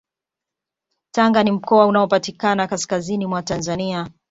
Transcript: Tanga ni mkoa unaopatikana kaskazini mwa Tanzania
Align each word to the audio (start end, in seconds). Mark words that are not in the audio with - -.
Tanga 1.11 1.43
ni 1.43 1.51
mkoa 1.51 1.87
unaopatikana 1.87 2.67
kaskazini 2.67 3.25
mwa 3.25 3.43
Tanzania 3.43 4.09